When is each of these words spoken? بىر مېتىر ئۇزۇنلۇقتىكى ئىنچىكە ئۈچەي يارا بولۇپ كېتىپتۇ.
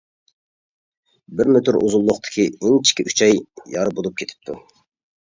بىر 1.41 1.51
مېتىر 1.57 1.77
ئۇزۇنلۇقتىكى 1.81 2.45
ئىنچىكە 2.55 3.05
ئۈچەي 3.11 3.37
يارا 3.75 3.93
بولۇپ 4.01 4.17
كېتىپتۇ. 4.23 4.57